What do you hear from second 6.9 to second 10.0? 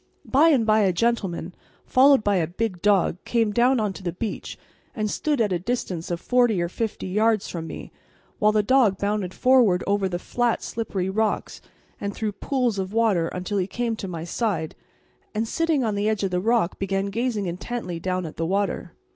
yards from me, while the dog bounded forward